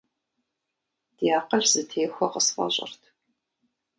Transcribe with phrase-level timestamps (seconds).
[1.15, 3.01] Ди акъыл зэтехуэ къысфӀэщӀырт.